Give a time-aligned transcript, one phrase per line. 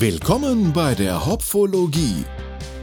[0.00, 2.24] Willkommen bei der Hopfologie,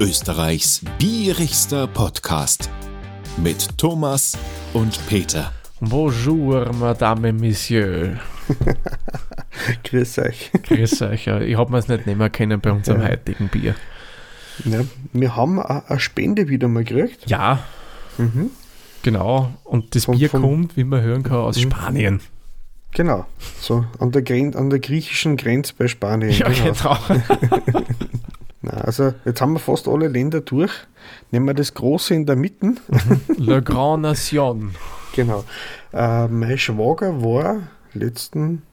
[0.01, 2.69] Österreichs bierigster Podcast
[3.37, 4.37] mit Thomas
[4.73, 5.53] und Peter.
[5.79, 8.19] Bonjour, Madame Monsieur.
[9.85, 10.51] Grüß euch.
[10.63, 11.25] Grüß euch.
[11.27, 11.39] Ja.
[11.39, 13.07] Ich habe mir es nicht nehmen können bei unserem Ja.
[13.07, 13.75] heutigen Bier.
[14.65, 14.81] Ja,
[15.13, 17.29] wir haben eine Spende wieder mal gekriegt.
[17.29, 17.63] Ja,
[18.17, 18.49] Mhm.
[19.03, 19.53] genau.
[19.63, 21.61] Und das Vom- Bier vom- kommt, wie man hören kann, aus Mhm.
[21.61, 22.19] Spanien.
[22.95, 23.25] Genau.
[23.59, 26.31] So an der, Gren an der griechischen Grenze bei Spanien.
[26.31, 26.97] Ja, genau.
[28.61, 30.71] Na, also jetzt haben wir fast alle Länder durch.
[31.29, 32.75] Nehmen wir das Große in der Mitte.
[33.37, 34.73] Le Grand Nation.
[35.13, 35.43] Genau.
[35.93, 38.63] Äh, mein Schwager war letzten,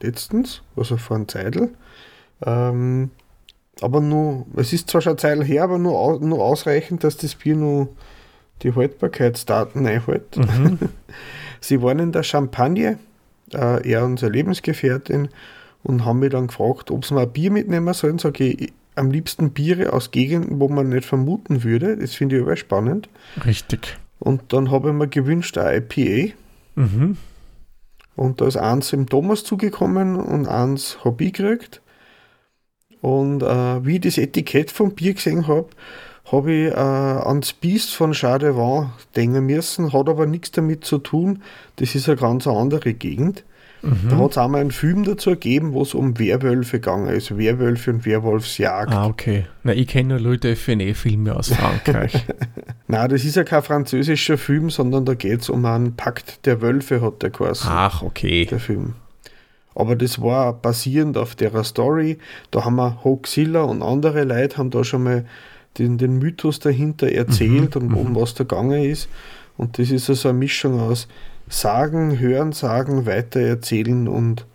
[0.00, 1.70] letztens, also vor einem Zeitl,
[2.44, 3.10] ähm,
[3.80, 7.34] aber nur, es ist zwar schon eine Zeit her, aber nur, nur ausreichend, dass das
[7.34, 7.88] Bier nur
[8.62, 10.36] die Haltbarkeitsdaten einhält.
[10.36, 10.78] Mhm.
[11.60, 12.98] Sie waren in der Champagne,
[13.54, 15.28] äh, er und seine Lebensgefährtin,
[15.82, 18.18] und haben mich dann gefragt, ob sie mal ein Bier mitnehmen sollen.
[18.18, 21.96] Sage ich, am liebsten Biere aus Gegenden, wo man nicht vermuten würde.
[21.96, 23.08] Das finde ich aber spannend.
[23.44, 23.98] Richtig.
[24.18, 26.34] Und dann habe ich mir gewünscht, ein IPA.
[26.76, 27.16] Mhm.
[28.14, 31.80] Und da ist eins im Thomas zugekommen und eins habe ich gekriegt.
[33.00, 35.68] Und äh, wie ich das Etikett vom Bier gesehen habe,
[36.32, 41.42] habe ich äh, ans Biest von Chardevin denken müssen, hat aber nichts damit zu tun.
[41.76, 43.44] Das ist eine ganz andere Gegend.
[43.82, 47.36] Da hat es einmal einen Film dazu gegeben, wo es um Werwölfe gegangen ist.
[47.36, 48.92] Werwölfe und Werwolfsjagd.
[48.92, 49.46] Ah, okay.
[49.64, 52.24] Na, ich kenne nur Leute FNE-Filme aus Frankreich.
[52.86, 56.62] Nein, das ist ja kein französischer Film, sondern da geht es um einen Pakt der
[56.62, 57.68] Wölfe, hat der geheißen.
[57.68, 58.46] Ach, okay.
[58.46, 58.94] der Film.
[59.74, 62.18] Aber das war basierend auf der Story.
[62.52, 65.24] Da haben wir Hoaxilla und andere Leute haben da schon mal
[65.78, 69.08] den, den Mythos dahinter erzählt und um was da gegangen ist.
[69.56, 71.08] Und das ist also eine Mischung aus
[71.48, 74.46] Sagen, Hören, Sagen, Weitererzählen und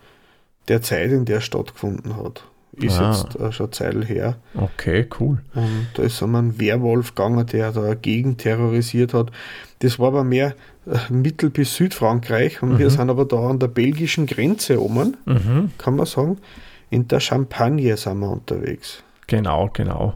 [0.68, 2.44] der Zeit, in der es stattgefunden hat.
[2.74, 3.12] Ist Ah.
[3.12, 4.38] jetzt äh, schon eine Zeit her.
[4.56, 5.40] Okay, cool.
[5.56, 9.32] Und da ist einmal ein Werwolf gegangen, der da gegen terrorisiert hat.
[9.80, 10.54] Das war aber mehr
[10.86, 15.72] äh, Mittel- bis Südfrankreich und wir sind aber da an der belgischen Grenze oben, Mhm.
[15.80, 16.38] kann man sagen.
[16.90, 19.02] In der Champagne sind wir unterwegs.
[19.28, 20.16] Genau, genau.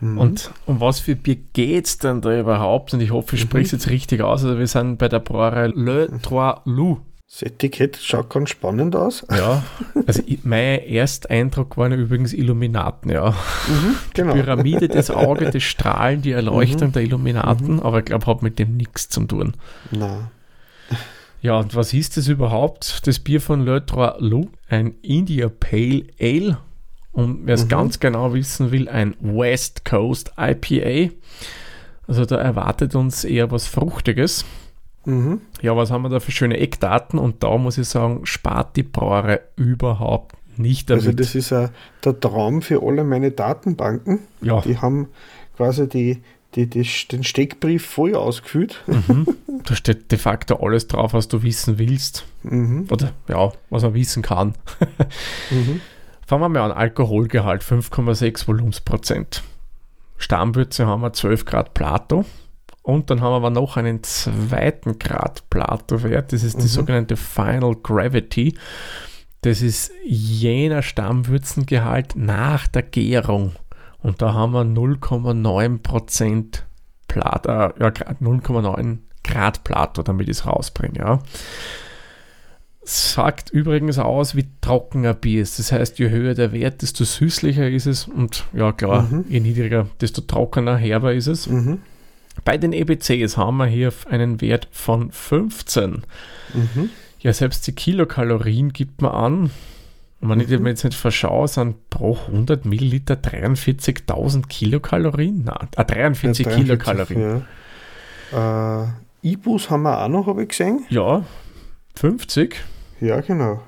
[0.00, 0.18] Mhm.
[0.18, 2.94] Und um was für Bier geht's denn da überhaupt?
[2.94, 4.44] Und ich hoffe, ich spreche es jetzt richtig aus.
[4.44, 7.02] Also wir sind bei der Brauerei Le Trois Loups.
[7.30, 9.24] Das Etikett schaut ganz spannend aus.
[9.30, 9.62] Ja,
[10.04, 13.36] also mein Ersteindruck waren übrigens Illuminaten, ja.
[14.14, 14.34] Genau.
[14.34, 18.76] Pyramide, das Auge, das Strahlen, die Erleuchtung der Illuminaten, aber ich glaube, hat mit dem
[18.76, 19.54] nichts zu tun.
[19.92, 20.32] Na,
[21.40, 23.06] Ja, und was ist das überhaupt?
[23.06, 26.58] Das Bier von Le Trois Loups, ein India Pale Ale.
[27.12, 31.12] Und wer es ganz genau wissen will, ein West Coast IPA.
[32.06, 34.44] Also da erwartet uns eher was Fruchtiges.
[35.04, 35.40] mhm.
[35.60, 37.18] Ja, was haben wir da für schöne Eckdaten?
[37.18, 41.04] Und da muss ich sagen, spart die Brauerei überhaupt nicht damit.
[41.04, 41.68] Also das ist äh,
[42.04, 44.20] der Traum für alle meine Datenbanken.
[44.40, 45.08] ja, Die haben
[45.56, 46.22] quasi die,
[46.54, 48.82] die, die, den Steckbrief voll ausgefüllt.
[49.64, 52.24] da steht de facto alles drauf, was du wissen willst.
[52.42, 52.86] Mhm.
[52.90, 54.54] Oder ja, was man wissen kann.
[55.50, 55.80] Mhm.
[56.30, 56.78] Fangen wir mal an.
[56.78, 59.42] Alkoholgehalt 5,6 Volumensprozent.
[60.16, 62.24] Stammwürze haben wir 12 Grad Plato.
[62.82, 66.32] Und dann haben wir aber noch einen zweiten Grad Plato-Wert.
[66.32, 68.56] Das ist die sogenannte Final Gravity.
[69.40, 73.56] Das ist jener Stammwürzengehalt nach der Gärung.
[73.98, 76.62] Und da haben wir 0,9%
[77.08, 80.96] Plato, äh, ja, Grad- 0,9 Grad Plato, damit ich es rausbringe.
[80.96, 81.18] Ja.
[82.92, 85.60] Sagt übrigens aus, wie trocken ein Bier ist.
[85.60, 88.08] Das heißt, je höher der Wert, desto süßlicher ist es.
[88.08, 91.46] Und ja, klar, je niedriger, desto trockener, herber ist es.
[91.46, 91.78] Mhm.
[92.44, 96.02] Bei den EBCs haben wir hier einen Wert von 15.
[96.52, 96.90] Mhm.
[97.20, 99.50] Ja, selbst die Kilokalorien gibt man an.
[100.20, 105.44] Und wenn ich mir jetzt nicht verschaue, sind pro 100 Milliliter 43.000 Kilokalorien.
[105.44, 107.42] Nein, äh, 43 Ja, Kilokalorien.
[108.32, 108.82] Ja.
[109.22, 110.84] Äh, Ibus haben wir auch noch, habe ich gesehen.
[110.88, 111.24] Ja,
[111.94, 112.56] 50.
[113.00, 113.60] Ja, genau.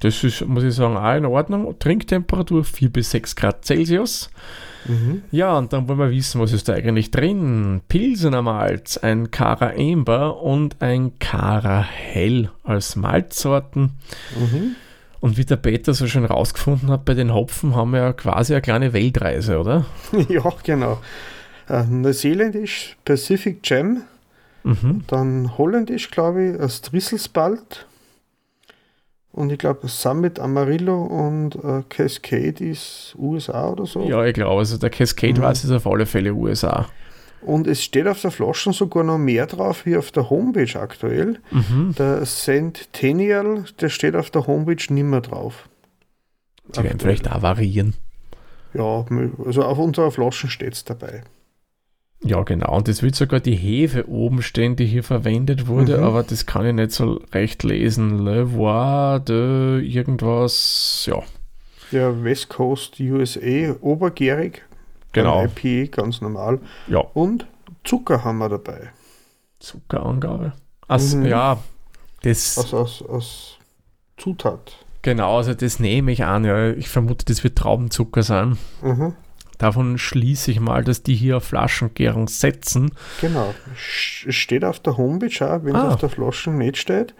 [0.00, 1.76] Das ist, muss ich sagen, auch in Ordnung.
[1.78, 4.30] Trinktemperatur 4 bis 6 Grad Celsius.
[4.86, 5.22] Mhm.
[5.32, 7.80] Ja, und dann wollen wir wissen, was ist da eigentlich drin?
[7.88, 13.90] Pilsener Malz, ein Cara Amber und ein Cara Hell als Malzsorten.
[14.38, 14.76] Mhm.
[15.20, 18.54] Und wie der Peter so schön rausgefunden hat, bei den Hopfen haben wir ja quasi
[18.54, 19.84] eine kleine Weltreise, oder?
[20.28, 21.00] ja, genau.
[21.68, 24.02] Äh, Neuseeländisch Pacific Jam,
[24.62, 25.02] Mhm.
[25.06, 27.86] dann Holländisch, glaube ich, Strisselspalt
[29.38, 34.02] und ich glaube Summit Amarillo und äh, Cascade ist USA oder so.
[34.02, 35.44] Ja, ich glaube, also der Cascade Mhm.
[35.44, 36.88] weiß ist auf alle Fälle USA.
[37.40, 41.38] Und es steht auf der Flasche sogar noch mehr drauf wie auf der Homepage aktuell.
[41.52, 41.94] Mhm.
[41.96, 45.68] Der Centennial, der steht auf der Homepage nimmer drauf.
[46.76, 47.94] Die werden vielleicht auch variieren.
[48.74, 49.06] Ja,
[49.46, 51.22] also auf unserer Flaschen steht es dabei.
[52.24, 52.76] Ja, genau.
[52.76, 56.04] Und es wird sogar die Hefe oben stehen, die hier verwendet wurde, Mhm.
[56.04, 58.18] aber das kann ich nicht so recht lesen.
[58.24, 61.22] Le Voir de irgendwas, ja,
[61.92, 64.62] Der West Coast USA, obergärig.
[65.12, 65.44] genau.
[65.44, 66.58] IPA, ganz normal.
[66.88, 67.46] Ja, Und
[67.84, 68.90] Zucker haben wir dabei.
[69.60, 70.52] Zuckerangabe.
[70.86, 71.26] Also, Mhm.
[71.26, 71.58] ja,
[72.22, 73.58] das, Also aus, aus
[74.16, 74.72] Zutat.
[75.02, 76.44] genau, also das nehme ich an.
[76.44, 76.70] Ja.
[76.72, 78.58] Ich vermute, das wird Traubenzucker sein.
[78.82, 79.14] Mhm.
[79.58, 82.92] Davon schließe ich mal, dass die hier auf Flaschengärung setzen.
[83.20, 83.52] Genau.
[83.76, 85.88] Steht auf der Homepage auch, wenn es Ah.
[85.94, 87.14] auf der Flasche nicht steht.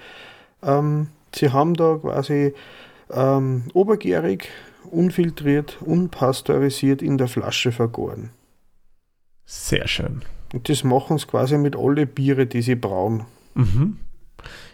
[0.62, 2.54] Ähm, sie haben da quasi
[3.10, 4.48] ähm, obergärig,
[4.90, 8.30] unfiltriert, unpasteurisiert in der Flasche vergoren.
[9.44, 10.22] Sehr schön.
[10.52, 13.24] Und das machen sie quasi mit alle Biere, die sie brauen.
[13.54, 13.98] Mhm.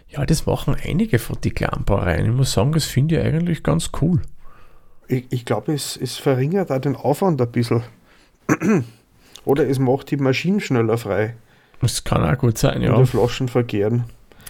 [0.07, 2.25] Ja, das machen einige von die Kleinbrauereien.
[2.27, 4.21] Ich muss sagen, das finde ich eigentlich ganz cool.
[5.07, 7.83] Ich, ich glaube, es, es verringert auch den Aufwand ein bisschen.
[9.45, 11.35] Oder es macht die Maschinen schneller frei,
[11.81, 12.95] Das kann auch gut sein, in ja.
[12.95, 14.05] der Flaschen verkehren.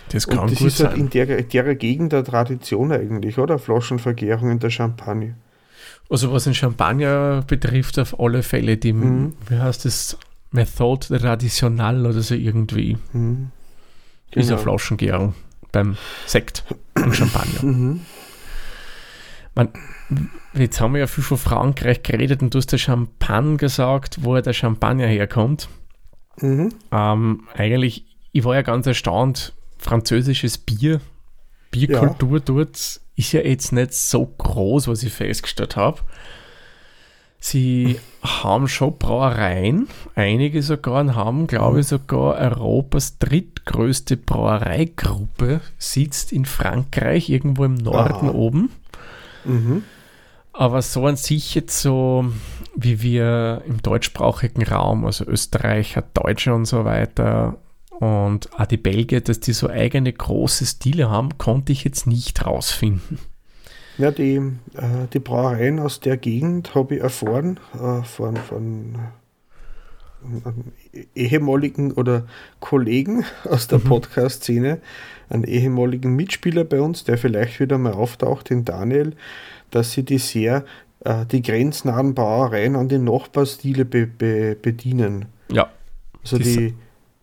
[0.09, 1.01] Das Und kann das gut ist halt sein.
[1.01, 3.59] in der, der Gegend der Tradition eigentlich, oder?
[3.59, 5.35] Flaschenvergärung in der Champagne.
[6.09, 9.33] Also was den Champagner betrifft, auf alle Fälle die, Mhm.
[9.49, 10.17] wie heißt das,
[10.51, 13.49] Methode traditional oder so irgendwie, Mhm.
[14.31, 14.57] ist eine Genau.
[14.61, 15.33] Flaschengärung
[15.71, 15.97] beim
[16.27, 16.63] Sekt
[16.95, 17.63] und Champagner.
[17.63, 18.01] Mhm.
[19.55, 19.69] Man,
[20.53, 24.39] jetzt haben wir ja viel von Frankreich geredet und du hast der Champagne gesagt, wo
[24.39, 25.69] der Champagner herkommt.
[26.41, 26.73] Mhm.
[26.91, 30.99] Ähm, eigentlich, ich war ja ganz erstaunt, französisches Bier,
[31.71, 36.01] Bierkultur dort ist ja jetzt nicht so groß, was ich festgestellt habe.
[37.39, 46.31] Sie haben schon Brauereien, einige sogar, und haben, glaube ich, sogar Europas drittgrößte Brauereigruppe, sitzt
[46.31, 48.33] in Frankreich, irgendwo im Norden Aha.
[48.33, 48.71] oben.
[49.45, 49.83] Mhm.
[50.53, 52.25] Aber so an sich jetzt so,
[52.75, 57.57] wie wir im deutschsprachigen Raum, also Österreicher, Deutsche und so weiter
[57.99, 62.45] und auch die Belgier, dass die so eigene große Stile haben, konnte ich jetzt nicht
[62.45, 63.19] rausfinden.
[63.97, 68.99] Ja, die, äh, die Brauereien aus der Gegend habe ich erfahren äh, von, von
[71.15, 72.25] ehemaligen oder
[72.59, 73.83] Kollegen aus der Mhm.
[73.83, 74.79] Podcast-Szene,
[75.29, 79.13] einen ehemaligen Mitspieler bei uns, der vielleicht wieder mal auftaucht, den Daniel,
[79.71, 80.65] dass sie die sehr
[81.03, 85.25] äh, die grenznahen Brauereien an den Nachbarstile be, be, bedienen.
[85.51, 85.69] Ja,
[86.23, 86.73] Also Das- die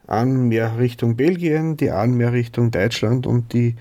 [0.06, 3.74] einen mehr Richtung Belgien, die einen mehr Richtung Deutschland und die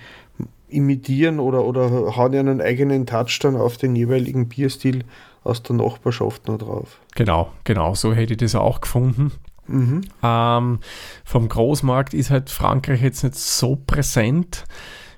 [0.70, 5.04] imitieren oder, oder hauen einen eigenen Touch dann auf den jeweiligen Bierstil
[5.44, 7.00] aus der Nachbarschaft noch drauf.
[7.16, 9.32] genau, genau, so hätte ich das auch gefunden.
[9.68, 10.02] Mhm.
[10.22, 10.80] Ähm,
[11.24, 14.66] vom Großmarkt ist halt Frankreich jetzt nicht so präsent.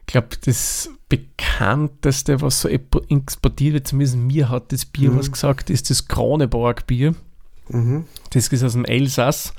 [0.02, 5.20] Ich glaube, das bekannteste, was so exportiert wird, zumindest mir hat das Bier Mhm.
[5.20, 7.16] was gesagt, ist das Kroneborg-Bier.
[7.70, 8.06] Mhm.
[8.32, 9.54] Das ist aus dem Elsass.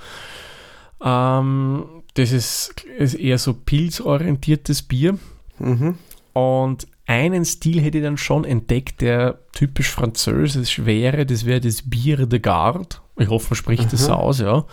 [1.02, 1.84] Ähm,
[2.14, 5.18] das ist, ist eher so pilzorientiertes Bier.
[5.58, 5.98] Mhm.
[6.32, 11.26] Und einen Stil hätte ich dann schon entdeckt, der typisch französisch wäre.
[11.26, 12.96] Das wäre das Bier de Garde.
[13.18, 14.16] Ich hoffe, man spricht das Aha.
[14.16, 14.64] aus, ja.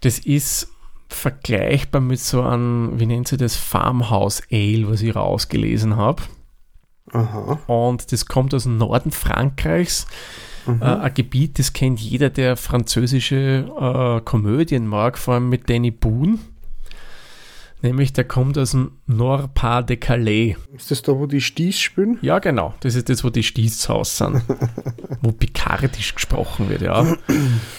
[0.00, 0.68] Das ist
[1.08, 6.22] vergleichbar mit so einem, wie nennt sie das, Farmhouse Ale, was ich rausgelesen habe.
[7.12, 7.58] Aha.
[7.66, 10.06] Und das kommt aus dem Norden Frankreichs.
[10.66, 10.80] Mhm.
[10.80, 15.90] Äh, ein Gebiet, das kennt jeder, der französische äh, Komödien mag, vor allem mit Danny
[15.90, 16.38] Boone.
[17.82, 20.56] Nämlich, der kommt aus dem Nord-Pas de Calais.
[20.76, 22.18] Ist das da, wo die Sties spielen?
[22.20, 22.74] Ja, genau.
[22.80, 24.42] Das ist das, wo die Stießhaus sind.
[25.22, 27.16] wo pikardisch gesprochen wird, ja.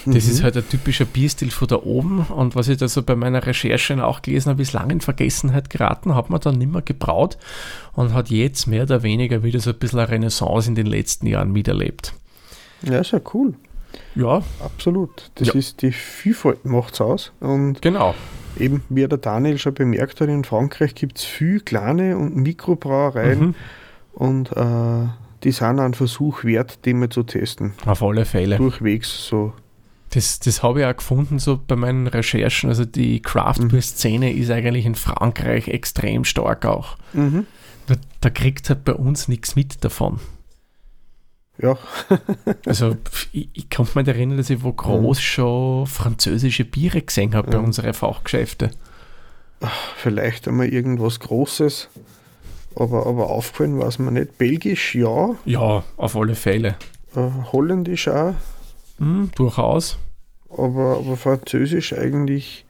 [0.05, 2.19] Das ist halt ein typischer Bierstil von da oben.
[2.21, 5.69] Und was ich da so bei meiner Recherche auch gelesen habe, ist lange in Vergessenheit
[5.69, 7.37] geraten, hat man dann nicht mehr gebraut
[7.93, 11.27] und hat jetzt mehr oder weniger wieder so ein bisschen eine Renaissance in den letzten
[11.27, 12.13] Jahren miterlebt.
[12.81, 13.53] Ja, ist ja cool.
[14.15, 15.29] Ja, Absolut.
[15.35, 15.53] Das Ja.
[15.53, 17.31] ist die Vielfalt macht's aus.
[17.39, 18.15] Und genau.
[18.57, 23.39] Eben, wie der Daniel schon bemerkt hat, in Frankreich gibt es viele kleine und Mikrobrauereien
[23.39, 23.55] Mhm.
[24.13, 25.07] und äh,
[25.43, 27.73] die sind einen Versuch wert, die mal zu testen.
[27.85, 28.57] Auf alle Fälle.
[28.57, 29.53] Durchwegs so.
[30.11, 32.69] Das, das habe ich auch gefunden, so bei meinen Recherchen.
[32.69, 36.97] Also die Craft Beer Szene ist eigentlich in Frankreich extrem stark auch.
[37.13, 37.45] Mhm.
[37.87, 40.19] Da, da kriegt halt bei uns nichts mit davon.
[41.61, 41.77] Ja,
[42.65, 42.97] Also
[43.31, 47.51] ich, ich kann mich nicht erinnern, dass ich wo groß schon französische Biere gesehen habe
[47.51, 47.65] bei Mhm.
[47.65, 48.71] unseren Fachgeschäften.
[49.97, 51.89] vielleicht einmal irgendwas Großes,
[52.75, 54.37] aber, aber aufgefallen war es mir nicht.
[54.37, 56.75] Belgisch ja, Ja, auf alle Fälle.
[57.15, 58.33] äh, Holländisch auch,
[58.97, 59.97] Hm, durchaus.
[60.49, 62.65] aber, aber Französisch eigentlich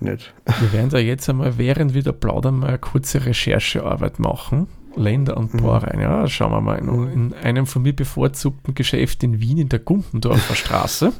[0.00, 0.32] nicht.
[0.60, 4.66] Wir werden da jetzt einmal, während wir da plaudern, mal eine kurze Recherchearbeit machen.
[4.96, 6.00] Länder und Brauereien.
[6.00, 6.78] Ja, schauen wir mal.
[6.78, 11.12] In, in einem von mir bevorzugten Geschäft in Wien in der Gumpendorfer Straße.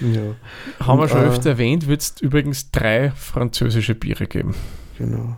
[0.00, 0.20] Ja,
[0.86, 4.54] Haben wir Und, schon äh, öfter erwähnt, wird es übrigens drei französische Biere geben.
[4.98, 5.36] genau.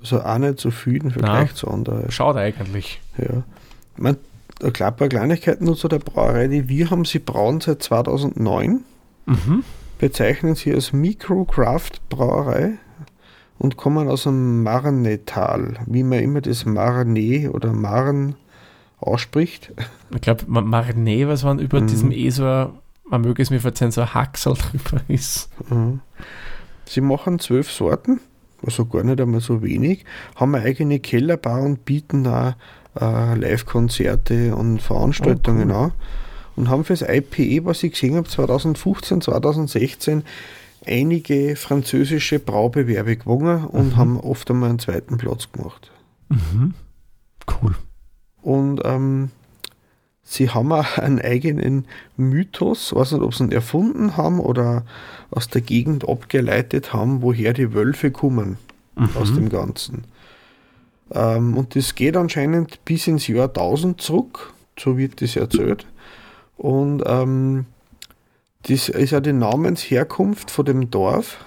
[0.00, 2.08] Also auch nicht so viel im Vergleich zu anderen.
[2.10, 3.00] Schaut eigentlich.
[3.18, 3.42] Ja.
[3.96, 4.16] Ich mein,
[4.62, 8.84] ein paar Kleinigkeiten nur zu der Brauerei, die wir haben sie brauen seit 2009,
[9.26, 9.64] Mhm.
[9.98, 12.78] bezeichnen sie als Microcraft-Brauerei
[13.58, 18.34] und kommen aus dem Marnetal, wie man immer das Marne oder Marn
[19.00, 19.72] ausspricht.
[20.14, 21.86] Ich glaube, Marnet, was waren über Mhm.
[21.86, 22.44] diesem eh so,
[23.08, 25.50] man möge es mir verzeihen, so ein Haxel drüber ist.
[25.70, 26.00] Mhm.
[26.84, 28.20] Sie machen zwölf Sorten,
[28.64, 30.04] also gar nicht einmal so wenig,
[30.36, 32.54] haben eine eigene Kellerbar und bieten auch
[33.00, 35.82] äh, Live-Konzerte und Veranstaltungen Oh, cool.
[35.84, 35.92] an.
[36.56, 40.24] Und haben fürs IPE, was ich gesehen habe, 2015, 2016
[40.88, 43.96] einige französische Braubewerbe gewonnen und Mhm.
[43.96, 45.90] haben oft einmal einen zweiten Platz gemacht.
[46.28, 46.74] Mhm.
[47.62, 47.74] Cool.
[48.42, 49.30] Und ähm,
[50.22, 54.84] sie haben auch einen eigenen Mythos, weiß nicht, ob sie ihn erfunden haben oder
[55.30, 58.58] aus der Gegend abgeleitet haben, woher die Wölfe kommen
[59.14, 59.34] aus Mhm.
[59.36, 60.04] dem Ganzen.
[61.12, 65.86] Ähm, und das geht anscheinend bis ins Jahr 1000 zurück, so wird das erzählt.
[66.56, 67.64] Und ähm,
[68.62, 71.38] das ist ja die Namensherkunft von dem Dorf.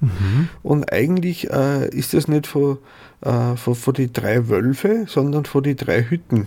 [0.00, 0.48] Mhm.
[0.62, 2.78] Und eigentlich äh, ist das nicht von,
[3.22, 6.46] äh, von, von die drei Wölfe, sondern von die drei Hütten.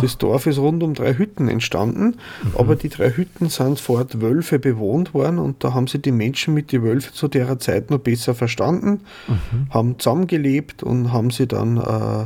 [0.00, 2.16] Das Dorf ist rund um drei Hütten entstanden,
[2.56, 6.54] aber die drei Hütten sind fort Wölfe bewohnt worden und da haben sich die Menschen
[6.54, 9.66] mit den Wölfen zu der Zeit noch besser verstanden, Mhm.
[9.68, 12.24] haben zusammengelebt und haben sie dann äh,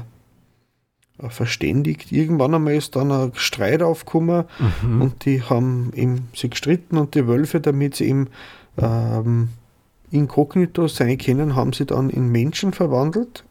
[1.29, 2.13] verständigt.
[2.13, 4.45] Irgendwann einmal ist dann ein Streit aufgekommen
[4.83, 5.03] Mhm.
[5.03, 8.29] und die haben eben sich gestritten und die Wölfe, damit sie eben
[8.79, 9.49] ähm,
[10.11, 13.45] inkognito sein können, haben sie dann in Menschen verwandelt.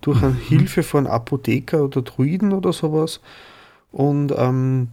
[0.00, 3.20] Durch eine Hilfe von Apotheker oder Druiden oder sowas.
[3.90, 4.88] Und ähm,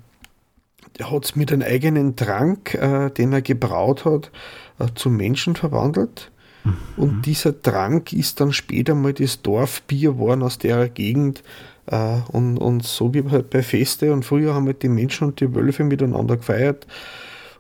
[0.98, 4.32] er hat es mit einem eigenen Trank, äh, den er gebraut hat,
[4.80, 6.32] äh, zum Menschen verwandelt.
[6.96, 11.42] Und dieser Trank ist dann später mal das Dorfbier geworden aus der Gegend.
[11.92, 14.14] Äh, und, und so wie halt bei Feste.
[14.14, 16.88] Und früher haben halt die Menschen und die Wölfe miteinander gefeiert.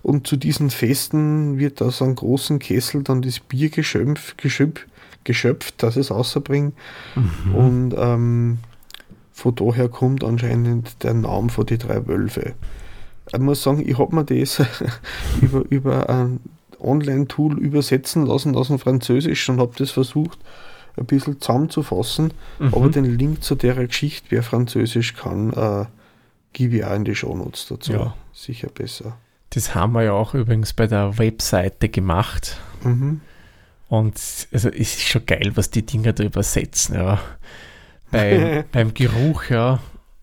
[0.01, 4.88] Und zu diesen Festen wird aus einem großen Kessel dann das Bier geschöpft, geschöpft,
[5.25, 6.73] geschöpft dass es rausbringt.
[7.53, 8.57] Und ähm,
[9.31, 12.53] von daher kommt anscheinend der Name von die drei Wölfe.
[13.31, 14.61] Ich muss sagen, ich habe mir das
[15.41, 16.39] über, über ein
[16.79, 20.39] Online-Tool übersetzen lassen aus dem Französisch und habe das versucht,
[20.98, 22.33] ein bisschen zusammenzufassen.
[22.60, 22.74] Mhm.
[22.74, 25.86] Aber den Link zu der Geschichte, wer Französisch kann, äh,
[26.53, 27.93] gebe ich auch in die Shownotes dazu.
[27.93, 28.15] Ja.
[28.33, 29.17] Sicher besser.
[29.51, 32.57] Das haben wir ja auch übrigens bei der Webseite gemacht.
[32.83, 33.21] Mhm.
[33.89, 34.15] Und
[34.53, 36.95] also es ist schon geil, was die Dinger da übersetzen.
[36.95, 37.19] Ja.
[38.10, 39.79] Bei, beim Geruch, ja,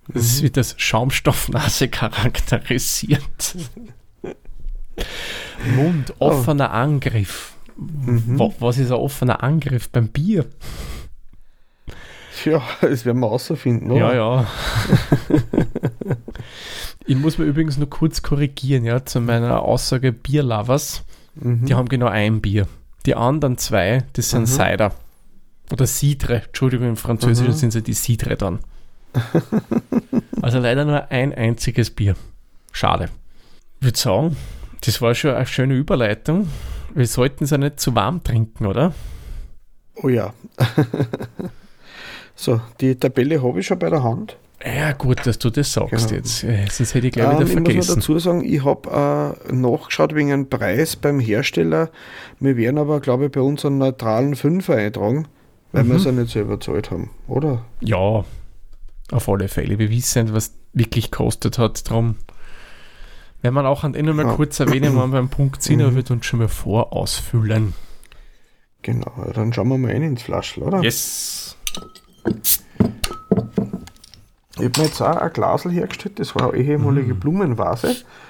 [0.09, 3.57] das ist wie das Schaumstoffnase charakterisiert.
[5.77, 7.55] Mund, offener Angriff.
[7.79, 8.39] Mhm.
[8.39, 10.45] Wa- Was ist ein offener Angriff beim Bier?
[12.45, 13.91] Ja, das werden wir rausfinden.
[13.95, 14.15] Ja, oder?
[14.15, 14.47] ja.
[17.07, 21.05] ich muss mir übrigens nur kurz korrigieren, ja, zu meiner Aussage Bierlovers.
[21.35, 21.65] Mhm.
[21.67, 22.67] Die haben genau ein Bier.
[23.07, 24.47] Die anderen zwei, das sind Mhm.
[24.47, 24.93] Cider.
[25.73, 26.43] Oder Cidre.
[26.47, 27.57] Entschuldigung, im Französischen Mhm.
[27.57, 28.59] sind sie die Cidre dann.
[30.43, 32.15] also leider nur ein einziges Bier.
[32.73, 33.09] Schade.
[33.81, 34.37] Ich würde sagen,
[34.85, 36.49] das war schon eine schöne Überleitung.
[36.95, 38.93] Wir sollten es ja nicht zu warm trinken, oder?
[40.03, 40.33] Oh ja.
[42.35, 44.37] so, die Tabelle habe ich schon bei der Hand.
[44.65, 46.19] Ja, gut, dass du das sagst Genau.
[46.21, 46.41] jetzt.
[46.41, 47.95] Sonst hätte ich gleich wieder Ähm, ich muss noch vergessen.
[47.97, 51.91] dazu sagen, ich habe äh, nachgeschaut wegen einem Preis beim Hersteller.
[52.41, 55.29] Wir werden aber, glaube ich, bei uns einen neutralen Fünfer eintragen,
[55.73, 55.99] weil wir Mhm.
[56.01, 57.65] es ja nicht selber bezahlt haben, oder?
[57.81, 58.25] Ja,
[59.13, 59.79] auf alle Fälle.
[59.79, 61.89] Wir wissen, was wirklich kostet hat.
[61.89, 62.17] Darum
[63.43, 65.97] werden wir auch an Ende mal kurz erwähnen, wenn wir beim Punkt sind, aber Mhm.
[65.97, 67.75] wird uns schon mal vorausfüllen.
[68.83, 70.83] Genau, dann schauen wir mal rein ins Flaschel, oder?
[70.83, 71.57] Yes.
[74.61, 77.21] Ich habe mir jetzt auch ein Glasel hergestellt, das war eine ehemalige Mhm.
[77.21, 77.89] Blumenvase,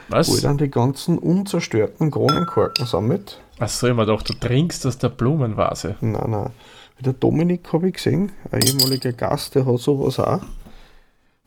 [0.09, 0.41] wo ich Was?
[0.43, 3.41] dann die ganzen unzerstörten Kronenkorken sammelt.
[3.59, 5.97] Achso, ich mir gedacht, du trinkst aus der Blumenvase.
[6.01, 6.51] Nein, nein.
[7.01, 10.41] Der Dominik habe ich gesehen, ein ehemaliger Gast, der hat sowas auch,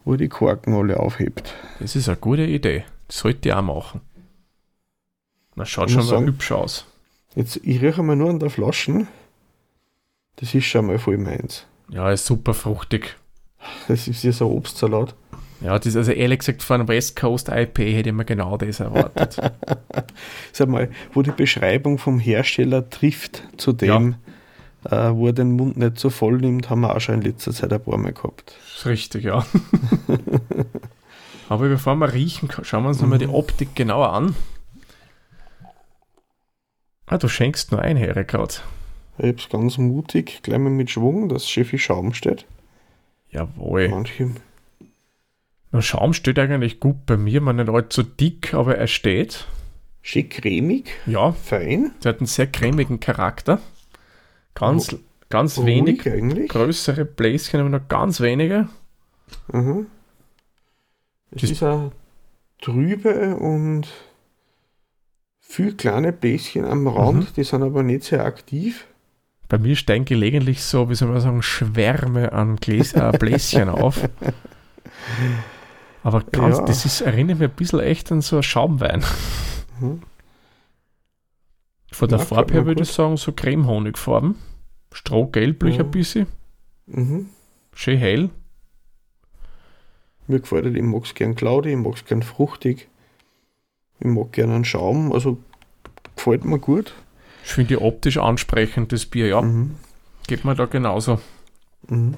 [0.03, 1.53] wo er die Korken alle aufhebt.
[1.80, 2.84] Das ist eine gute Idee.
[3.12, 4.01] Sollte ich auch machen.
[5.56, 6.86] Na, schaut Ich schon mal sagen- hübsch aus.
[7.36, 9.08] Jetzt, ich rieche mal nur an der Flaschen.
[10.38, 11.65] Das ist schon mal voll meins.
[11.89, 13.15] Ja, ist super fruchtig.
[13.88, 15.13] Das ist ja so Obstsalat.
[15.60, 18.58] Ja, das ist also ehrlich gesagt von einem West Coast IP hätte ich mir genau
[18.58, 19.38] das erwartet.
[20.51, 24.15] Sag mal, wo die Beschreibung vom Hersteller trifft zu dem,
[24.86, 27.51] äh, wo er den Mund nicht so voll nimmt, haben wir auch schon in letzter
[27.53, 28.56] Zeit ein paar Mal gehabt.
[28.72, 29.46] Das ist richtig, ja.
[31.51, 34.36] Aber bevor wir riechen, schauen wir uns nochmal die Optik genauer an.
[37.08, 38.53] Ah, du schenkst nur ein Heere gerade.
[39.17, 42.46] Ich hab's ganz mutig, gleich mal mit Schwung, dass Cheffi Schaum steht.
[43.31, 43.89] Jawohl.
[43.89, 44.31] Manche,
[45.74, 49.46] Der Schaum steht eigentlich gut bei mir, man nicht allzu dick, aber er steht.
[50.01, 53.60] schön cremig, Ja, fein, der hat einen sehr cremigen Charakter.
[54.53, 54.96] Ganz,
[55.27, 56.48] ganz wenig eigentlich.
[56.48, 58.70] größere Bläschen, aber noch ganz wenige.
[59.51, 59.88] Mhm.
[61.31, 61.91] Es ist auch
[62.61, 63.88] trübe und
[65.39, 67.33] viel kleine Bläschen am Rand, Mhm.
[67.35, 68.85] die sind aber nicht sehr aktiv.
[69.47, 74.07] Bei mir steigen gelegentlich so, wie soll man sagen, Schwärme an Gläs äh, Bläschen auf.
[76.03, 76.65] Aber ganz, Ja.
[76.65, 79.03] das ist, erinnert mich ein bisschen echt an so einen Schaumwein.
[79.79, 80.01] Mhm.
[81.91, 84.35] Von der Ja, Farbe her würde ich sagen, so cremehonigfarben.
[84.93, 85.83] Strohgelblich Ja.
[85.83, 86.27] ein bisschen.
[86.88, 87.29] Mhm.
[87.73, 88.29] Schön hell.
[90.31, 92.88] Mir gefällt es, ich mag es gern cloudy, ich mag es gern fruchtig.
[94.00, 95.38] Ich mag gern einen Schaum, also
[96.15, 96.93] gefällt mir gut.
[97.43, 99.41] Ich finde die optisch ansprechend, das Bier, ja.
[99.41, 99.75] Mhm.
[100.27, 101.19] Geht mir da genauso.
[101.89, 102.15] Mhm.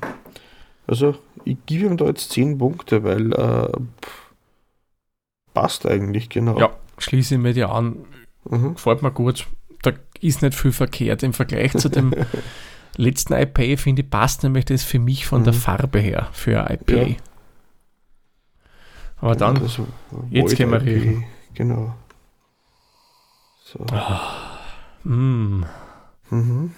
[0.86, 3.72] Also ich gebe ihm da jetzt 10 Punkte, weil äh,
[5.54, 6.60] passt eigentlich genau.
[6.60, 8.06] Ja, schließe ich mir die an.
[8.50, 8.76] Mhm.
[8.76, 9.48] Gefällt mir gut.
[9.82, 9.92] Da
[10.22, 11.24] ist nicht viel verkehrt.
[11.24, 12.14] Im Vergleich zu dem
[12.98, 15.58] letzten IPA, finde ich, passt nämlich das für mich von der Mhm.
[15.58, 16.94] Farbe her für ein IPA.
[16.96, 17.16] Ja.
[19.24, 19.88] Aber dann, Also,
[20.32, 21.24] jetzt können wir riechen.
[21.54, 21.96] Genau.
[23.64, 23.80] So.
[25.10, 25.64] mm,
[26.30, 26.72] Mhm.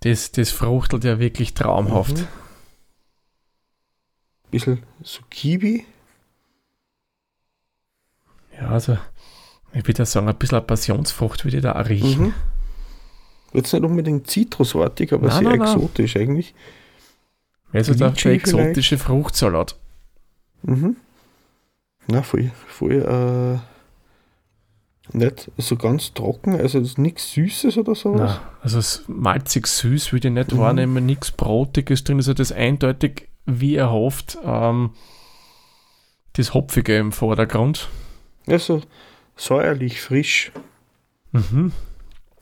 [0.00, 2.16] das, das fruchtelt ja wirklich traumhaft.
[2.16, 2.28] Mhm.
[4.50, 5.84] Bisschen so Kiwi.
[8.58, 8.96] Ja, also,
[9.74, 12.22] ich würde sagen, ein bisschen eine Passionsfrucht würde ich da auch riechen.
[12.28, 12.34] Mhm.
[13.52, 15.74] Jetzt nicht unbedingt zitrusartig, aber Nein, sehr nein, nein.
[15.74, 16.54] exotisch eigentlich.
[17.70, 19.76] Also der exotische Fruchtsalat.
[20.62, 20.96] Mhm.
[22.08, 23.58] Na, voll, voll, äh,
[25.16, 28.40] nicht so ganz trocken, also das nichts Süßes oder sowas.
[28.40, 30.58] Na, also es- malzig süß würde ich nicht Mhm.
[30.58, 34.90] wahrnehmen, nichts Brotiges drin, also das eindeutig, wie erhofft, ähm,
[36.34, 37.88] das Hopfige im Vordergrund.
[38.46, 38.82] Also
[39.36, 40.52] säuerlich frisch,
[41.32, 41.72] Mhm.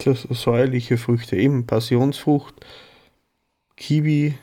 [0.02, 2.54] so säuerliche Früchte, eben Passionsfrucht,
[3.76, 4.34] Kiwi,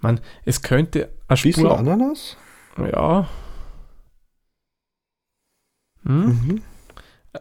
[0.00, 2.36] Man, es könnte eine bisschen Spur, Ananas.
[2.78, 3.28] ja,
[6.04, 6.62] hm, Mhm.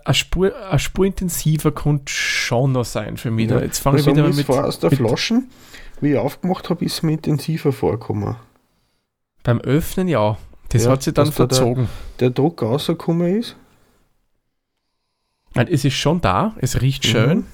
[0.03, 3.49] eine, Spur, eine Spur intensiver könnte schon noch sein für mich.
[3.49, 5.49] Ja, Jetzt fange ich Also wieder mit, vor aus der mit Flaschen,
[6.01, 8.35] wie ich aufgemacht habe, ist mir intensiver vorgekommen.
[9.43, 10.37] beim Öffnen, ja,
[10.69, 11.89] das Ja, hat sich dann dass da der- verzogen.
[12.19, 13.55] Der Druck rausgekommen ist.
[15.55, 17.39] Nein, es ist schon da, es riecht schön.
[17.39, 17.45] Mhm.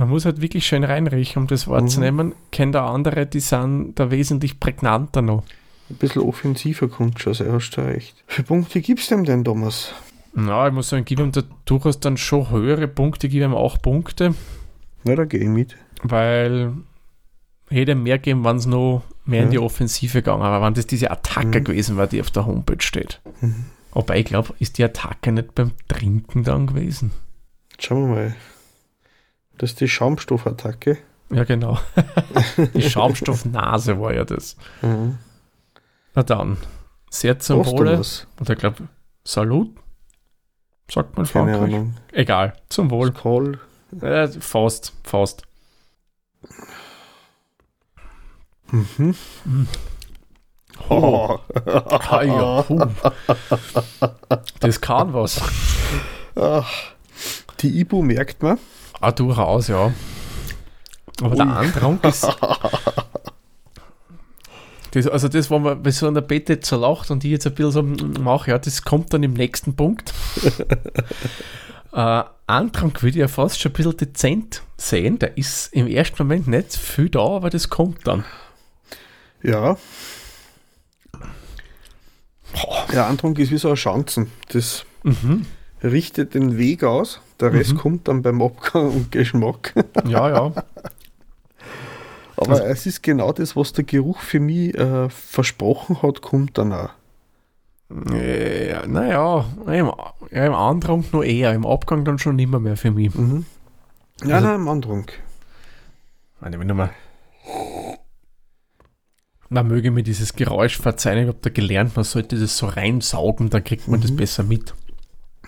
[0.00, 2.32] Man muss halt wirklich schön reinriechen, um das wahrzunehmen.
[2.50, 5.44] Kennt da andere, die sind da wesentlich prägnanter noch.
[5.90, 8.14] Ein bisschen offensiver kommt schon, sehr hast du recht.
[8.28, 9.92] Wie viele Punkte gibst du dem denn, Thomas?
[10.32, 13.52] Na, ich muss sagen, ich gebe ihm da durchaus dann schon höhere Punkte, gebe ihm
[13.54, 14.34] auch Punkte,
[15.04, 15.76] Na, da gehe ich mit.
[16.02, 16.72] weil
[17.68, 19.50] hätte mehr geben, wenn es noch mehr in Ja.
[19.50, 21.64] die Offensive gegangen aber wenn das diese Attacke Mhm.
[21.64, 23.20] gewesen war, die auf der Homepage steht.
[23.42, 23.66] Mhm.
[23.92, 27.10] Aber ich glaube, ist die Attacke nicht beim Trinken dann gewesen?
[27.78, 28.34] Schauen wir mal.
[29.60, 30.96] Das ist die Schaumstoffattacke.
[31.30, 31.78] Ja, genau.
[32.74, 34.56] die Schaumstoffnase war ja das.
[34.80, 35.18] Mhm.
[36.14, 36.56] Na dann,
[37.10, 38.00] sehr zum Wohle.
[38.38, 38.88] Und ich glaube,
[39.22, 39.76] Salut,
[40.90, 41.74] sagt man in Keine Frankreich.
[41.74, 41.94] Ahnung.
[42.12, 43.14] Egal, zum Wohl.
[43.14, 43.60] Skoll.
[44.00, 45.42] Äh, fast, fast.
[48.70, 49.14] Mhm.
[49.44, 49.66] Mm.
[50.88, 51.38] Oh.
[51.66, 52.64] Ah, ja.
[54.60, 55.42] Das kann was.
[56.34, 56.72] Ach,
[57.60, 58.58] die Ibu merkt man.
[59.00, 59.92] Ah, durchaus, ja.
[61.22, 61.52] Aber der Ui.
[61.52, 62.26] Andrang ist.
[64.92, 67.46] Das, also, das, wo man bei so einer Bette jetzt so lacht und ich jetzt
[67.46, 70.12] ein bisschen so mache, ja, das kommt dann im nächsten Punkt.
[71.92, 75.20] äh, Andrang würde ich ja fast schon ein bisschen dezent sehen.
[75.20, 78.24] Der ist im ersten Moment nicht viel da, aber das kommt dann.
[79.44, 79.76] Ja.
[82.92, 84.32] Der Antrunk ist wie so ein Schanzen.
[84.48, 85.46] Das Mhm.
[85.84, 87.20] richtet den Weg aus.
[87.40, 87.78] Der Rest Mhm.
[87.78, 89.72] kommt dann beim Abgang und Geschmack.
[90.06, 90.52] Ja, ja.
[92.36, 96.56] Aber Also- es ist genau das, was der Geruch für mich äh, versprochen hat, kommt
[96.58, 96.90] dann auch.
[98.14, 99.90] Äh, naja, im,
[100.30, 103.14] ja, im Andrang noch eher, im Abgang dann schon nimmer mehr für mich.
[103.14, 103.44] Mhm.
[104.22, 105.12] Nein, Also- nein, im Antrunk.
[106.40, 106.90] Warte, wenn du mal.
[109.48, 113.50] Man möge mir dieses Geräusch verzeihen, ich habe da gelernt, man sollte das so reinsaugen,
[113.50, 114.16] dann kriegt man das Mhm.
[114.16, 114.74] besser mit.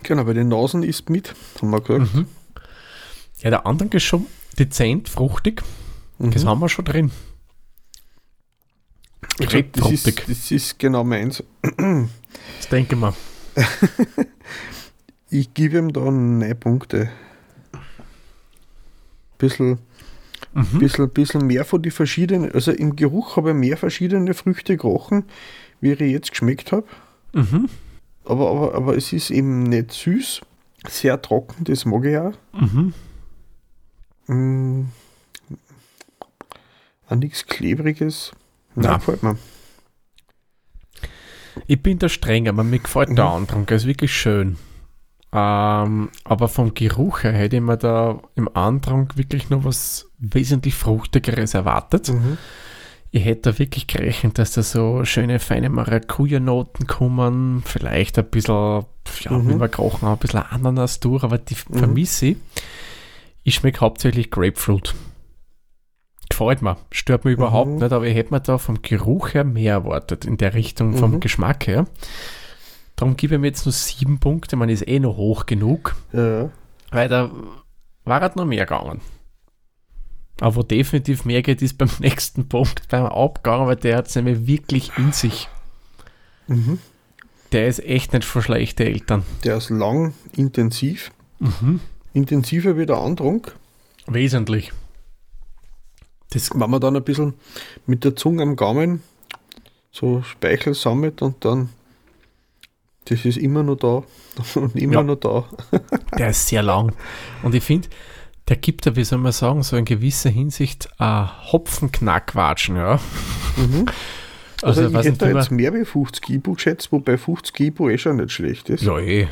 [0.02, 2.14] Genau, bei den Nasen ist mit, haben wir gesagt.
[2.14, 2.26] Mhm.
[3.40, 4.26] Ja, der andere ist schon
[4.58, 5.62] dezent, fruchtig.
[6.18, 6.48] Das Mhm.
[6.48, 7.10] haben wir schon drin.
[9.38, 11.42] Glaub, das, ist, das ist genau meins.
[12.58, 13.14] Das denke ich mal.
[15.30, 17.10] Ich gebe ihm da neun Punkte.
[19.38, 19.78] Bisschen,
[20.54, 20.78] Mhm.
[20.78, 25.24] bisschen, bisschen mehr von die verschiedenen, also im Geruch habe ich mehr verschiedene Früchte gerochen,
[25.80, 26.84] wie ich jetzt geschmeckt habe.
[27.32, 27.68] Mhm.
[28.24, 30.40] Aber, aber, aber es ist eben nicht süß,
[30.88, 32.32] sehr trocken, das mag ich auch.
[32.52, 32.94] Mhm.
[34.28, 34.86] Mm.
[37.14, 38.32] Nichts Klebriges.
[38.74, 39.36] Nein, gefällt mir.
[41.66, 43.16] Ich bin da streng, aber mir gefällt Mhm.
[43.16, 44.56] der Andrang, der ist wirklich schön.
[45.34, 50.74] Ähm, aber vom Geruch her hätte ich mir da im Andrang wirklich noch was wesentlich
[50.74, 52.08] Fruchtigeres erwartet.
[52.08, 52.38] Mhm.
[53.14, 58.54] Ich hätte da wirklich gerechnet, dass da so schöne, feine Maracuja-Noten kommen, vielleicht ein bisschen,
[59.20, 59.48] ja, Mhm.
[59.50, 61.78] wie wir haben, ein bisschen Ananas durch, aber die Mhm.
[61.78, 62.36] vermisse ich.
[63.42, 64.94] Ich schmecke hauptsächlich Grapefruit.
[66.30, 67.76] Gefällt mir, stört mich überhaupt Mhm.
[67.80, 71.12] nicht, aber ich hätte mir da vom Geruch her mehr erwartet, in der Richtung vom
[71.12, 71.20] Mhm.
[71.20, 71.86] Geschmack her.
[72.96, 76.48] Darum gebe ich mir jetzt nur sieben Punkte, man ist eh noch hoch genug, ja.
[76.90, 77.30] weil da
[78.04, 79.02] war halt noch mehr gegangen.
[80.42, 84.16] Aber wo definitiv mehr geht, ist beim nächsten Punkt, beim Abgang, weil der hat es
[84.16, 85.48] nämlich wirklich in sich.
[86.48, 86.80] Mhm.
[87.52, 89.22] Der ist echt nicht für schlechte Eltern.
[89.44, 91.12] Der ist lang, intensiv.
[91.38, 91.78] Mhm.
[92.12, 93.46] Intensiver wie der Andrang.
[94.08, 94.72] Wesentlich.
[96.30, 97.34] Das, Wenn man dann ein bisschen
[97.86, 99.00] mit der Zunge am Gaumen
[99.92, 101.68] so Speichel sammelt und dann,
[103.04, 104.02] das ist immer noch da
[104.60, 105.02] und immer Ja.
[105.04, 105.44] noch da.
[106.18, 106.92] der ist sehr lang.
[107.44, 107.88] Und ich finde,
[108.52, 113.00] der gibt ja, wie soll man sagen, so in gewisser Hinsicht äh, Hopfenknackwatschen, ja.
[113.56, 113.86] Mhm.
[114.60, 117.96] Also, Also, ich hätte nicht, jetzt mehr wie 50 Ibu geschätzt, wobei 50 Ibu eh
[117.96, 118.82] schon nicht schlecht ist.
[118.82, 119.28] ja, eh.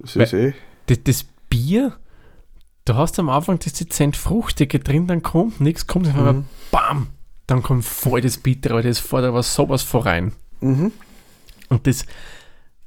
[0.00, 0.52] Das ist eh.
[0.84, 1.96] Das, das Bier,
[2.84, 6.44] du hast am Anfang das dezent Fruchtige drin, dann kommt nichts, kommt einfach Mhm.
[6.70, 7.06] BAM!
[7.46, 10.32] Dann kommt voll das Bittere, das fährt aber sowas vorein.
[10.60, 10.92] Mhm.
[11.70, 12.04] Und das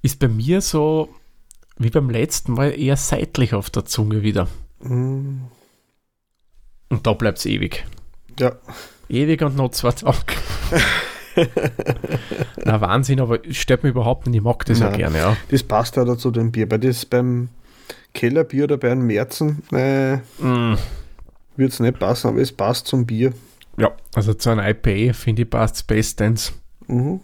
[0.03, 1.09] ist bei mir so,
[1.79, 4.47] wie beim letzten Mal, eher seitlich auf der Zunge wieder.
[4.81, 5.41] Mhm.
[6.89, 7.85] Und da bleibt es ewig.
[8.39, 8.53] Ja.
[9.09, 10.17] Ewig und noch zwei Tage.
[12.65, 14.37] Na, Wahnsinn, aber stört mich überhaupt nicht.
[14.37, 14.97] Ich mag das ja Nein.
[14.97, 15.37] gerne, ja.
[15.49, 16.67] Das passt auch dazu dem Bier.
[16.67, 17.49] Bei das beim
[18.13, 20.77] Kellerbier oder bei einem Märzen äh, Mm.
[21.55, 23.33] wird es nicht passen, aber es passt zum Bier.
[23.77, 26.53] Ja, also zu einem IPA finde ich passt es bestens.
[26.87, 27.21] Mhm.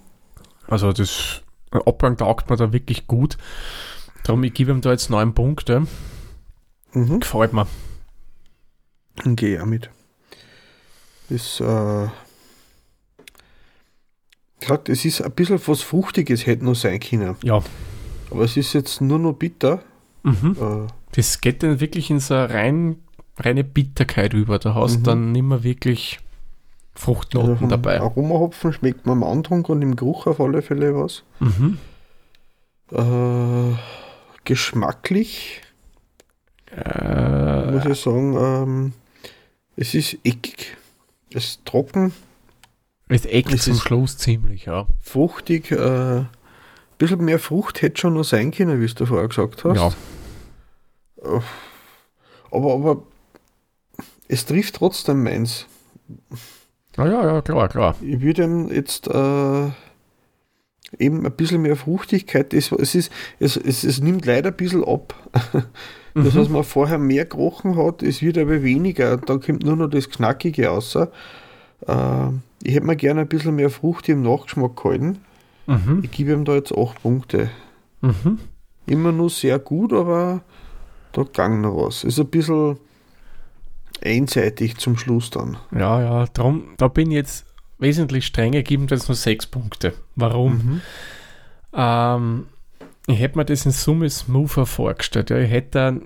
[0.68, 1.42] Also das
[1.72, 3.38] Abgang taugt mir da wirklich gut.
[4.24, 5.86] Darum, ich gebe ihm da jetzt neun Punkte.
[6.96, 7.20] Mhm.
[7.20, 7.68] Gefällt mir.
[9.24, 9.90] Dann gehe ich auch mit.
[11.30, 12.08] Das, äh,
[14.60, 17.36] gesagt, es ist ein bisschen was Fruchtiges, hätte noch sein können.
[17.44, 17.62] Ja.
[18.32, 19.84] Aber es ist jetzt nur noch bitter.
[20.24, 20.56] Mhm.
[20.60, 22.98] Äh, Das geht dann wirklich in so eine rein,
[23.38, 24.60] reine Bitterkeit über.
[24.60, 25.04] Da hast Mhm.
[25.04, 26.20] dann nicht mehr wirklich
[26.96, 28.00] Fruchtnoten also dabei.
[28.02, 31.24] Aromahopfen schmeckt man am Andrang und im Geruch auf alle Fälle was.
[31.40, 31.78] Mhm.
[32.92, 33.76] Äh,
[34.46, 35.62] geschmacklich
[36.72, 38.94] Äh, muss ich sagen, ähm,
[39.76, 40.78] es ist eckig.
[41.34, 42.14] Es ist trocken,
[43.08, 44.88] es eckt es zum Schluss ziemlich, ja.
[45.00, 45.72] fruchtig.
[45.72, 46.28] Äh, ein
[46.98, 49.78] bisschen mehr Frucht hätte schon noch sein können, wie du vorher gesagt hast.
[51.24, 51.42] Ja,
[52.52, 53.04] Aber, aber
[54.28, 55.68] es trifft trotzdem meins.
[56.98, 57.96] ja, ja, ja klar, klar.
[58.02, 59.70] Ich würde ihm jetzt äh,
[60.98, 62.54] eben ein bisschen mehr Fruchtigkeit.
[62.56, 65.14] Es, es, ist, es, es, es nimmt leider ein bisschen ab.
[66.16, 66.40] Das, Mhm.
[66.40, 69.18] was man vorher mehr gerochen hat, es wird aber weniger.
[69.18, 70.96] Da kommt nur noch das Knackige raus.
[70.96, 71.08] Äh,
[72.64, 75.20] ich hätte mir gerne ein bisschen mehr Frucht im Nachgeschmack gehalten.
[75.68, 76.00] Mhm.
[76.04, 77.50] Ich gebe ihm da jetzt 8 Punkte.
[78.02, 78.40] Mhm.
[78.88, 80.42] Immer nur sehr gut, aber
[81.12, 82.04] da gang noch was.
[82.06, 82.78] Ist ein bisschen
[84.04, 85.58] einseitig zum Schluss dann.
[85.72, 87.46] Ja, ja, drum, da bin ich jetzt
[87.80, 89.94] wesentlich strenger, geben wir jetzt nur sechs Punkte.
[90.16, 90.54] Warum?
[90.54, 90.82] Mhm.
[91.74, 92.48] Ähm,
[93.08, 95.30] ich hätte mir das in Summe smoother vorgestellt.
[95.30, 96.02] Ja, ich hätte dann,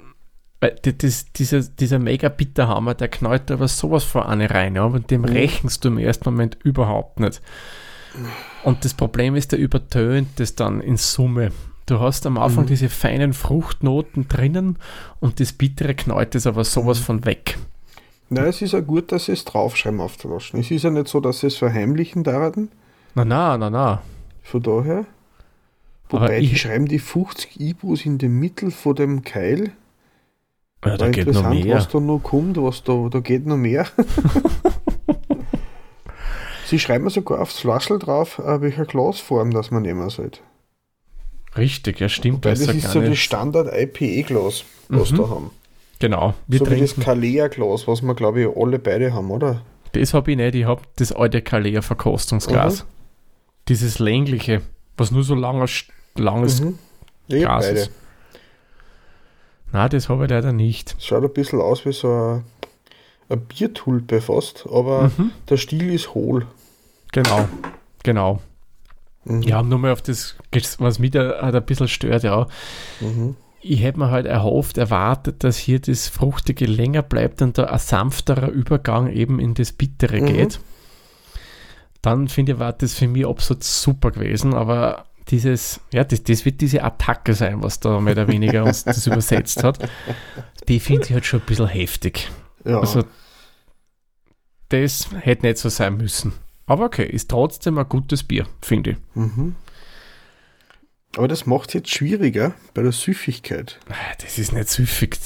[0.60, 5.10] weil das, dieser, dieser mega Bitterhammer, der knallt aber sowas vor eine rein, ja, und
[5.12, 5.28] dem Mhm.
[5.30, 7.42] rechnest du im ersten Moment überhaupt nicht.
[8.64, 11.52] Und das Problem ist, der übertönt das dann in Summe.
[11.86, 12.68] Du hast am Anfang Mhm.
[12.68, 14.78] diese feinen Fruchtnoten drinnen
[15.20, 17.04] und das Bittere knallt es aber sowas Mhm.
[17.04, 17.58] von weg.
[18.32, 20.60] Na, es ist ja gut, dass sie es draufschreiben auf der Flaschen.
[20.60, 22.70] Es ist ja nicht so, dass sie es verheimlichen daran.
[23.16, 24.02] Na, na, na, na.
[24.44, 25.06] Von daher.
[26.10, 29.72] Wobei, die ich- schreiben die 50 Ibus in dem Mittel von dem Keil.
[30.86, 31.76] Ja, da War geht noch mehr.
[31.76, 33.86] was da noch kommt, was da, da geht noch mehr.
[36.66, 40.40] Sie schreiben sogar aufs Flaschel drauf, äh, welcher Glasform das man nehmen sollte.
[41.58, 42.46] Richtig, ja, stimmt.
[42.46, 45.18] Ist das ist so das nicht- Standard-IPE-Glas, was Mhm.
[45.18, 45.52] da haben.
[45.98, 46.34] Genau.
[46.48, 47.02] Wir so wie das trinken.
[47.04, 49.64] Kalea-Glas, was wir, glaube ich, alle beide haben, oder?
[49.94, 50.54] Das habe ich nicht.
[50.56, 52.86] Ich habe das alte Kalea Verkostungsglas.
[53.68, 54.62] Dieses längliche,
[54.96, 55.86] was nur so langes,
[56.20, 56.78] langes Mhm.
[57.28, 57.80] Ja, Glas beide.
[57.80, 57.92] ist.
[59.72, 60.96] Nein, das habe ich leider nicht.
[61.00, 62.44] Schaut ein bisschen aus wie so eine,
[63.30, 65.32] eine Biertulpe fast, aber Mhm.
[65.48, 66.48] der Stiel ist hohl.
[67.12, 67.48] Genau.
[68.04, 68.42] Genau.
[69.26, 69.42] Mhm.
[69.44, 70.36] Ja, nur mal auf das,
[70.80, 72.48] was mich da halt ein bisschen stört, ja.
[73.00, 73.36] Mhm.
[73.62, 77.78] Ich hätte mir halt erhofft, erwartet, dass hier das Fruchtige länger bleibt und da ein
[77.78, 80.26] sanfterer Übergang eben in das Bittere Mhm.
[80.26, 80.60] geht.
[82.02, 86.46] Dann finde ich, war das für mich absolut super gewesen, aber dieses, ja, das, das
[86.46, 89.80] wird diese Attacke sein, was da mehr oder weniger uns das übersetzt hat.
[90.68, 92.30] Die finde ich halt schon ein bisschen heftig.
[92.66, 92.80] Ja.
[92.80, 93.04] Also,
[94.70, 96.34] das hätte nicht so sein müssen.
[96.66, 98.98] Aber okay, ist trotzdem ein gutes Bier, finde ich.
[99.16, 99.56] mhm.
[101.16, 103.80] Aber das macht es jetzt schwieriger bei der Süffigkeit.
[104.22, 105.18] Das ist nicht süffig.